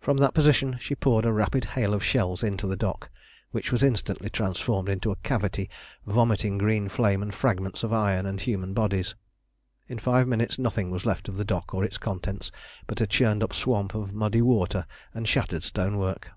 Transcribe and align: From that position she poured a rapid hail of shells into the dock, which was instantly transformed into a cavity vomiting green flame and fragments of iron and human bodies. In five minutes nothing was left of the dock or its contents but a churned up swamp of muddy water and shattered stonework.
From 0.00 0.16
that 0.16 0.32
position 0.32 0.78
she 0.80 0.94
poured 0.94 1.26
a 1.26 1.30
rapid 1.34 1.66
hail 1.76 1.92
of 1.92 2.02
shells 2.02 2.42
into 2.42 2.66
the 2.66 2.74
dock, 2.74 3.10
which 3.50 3.70
was 3.70 3.82
instantly 3.82 4.30
transformed 4.30 4.88
into 4.88 5.10
a 5.10 5.16
cavity 5.16 5.68
vomiting 6.06 6.56
green 6.56 6.88
flame 6.88 7.20
and 7.20 7.34
fragments 7.34 7.82
of 7.82 7.92
iron 7.92 8.24
and 8.24 8.40
human 8.40 8.72
bodies. 8.72 9.14
In 9.86 9.98
five 9.98 10.26
minutes 10.26 10.58
nothing 10.58 10.90
was 10.90 11.04
left 11.04 11.28
of 11.28 11.36
the 11.36 11.44
dock 11.44 11.74
or 11.74 11.84
its 11.84 11.98
contents 11.98 12.50
but 12.86 13.02
a 13.02 13.06
churned 13.06 13.42
up 13.42 13.52
swamp 13.52 13.94
of 13.94 14.14
muddy 14.14 14.40
water 14.40 14.86
and 15.12 15.28
shattered 15.28 15.64
stonework. 15.64 16.30